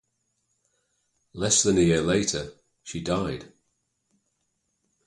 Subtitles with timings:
[1.33, 3.51] Less than a year later, she died.